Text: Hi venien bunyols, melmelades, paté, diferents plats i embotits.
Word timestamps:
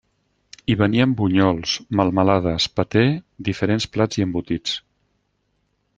Hi 0.69 0.75
venien 0.79 1.11
bunyols, 1.19 1.75
melmelades, 1.99 2.67
paté, 2.79 3.03
diferents 3.51 3.89
plats 3.97 4.21
i 4.23 4.27
embotits. 4.29 4.79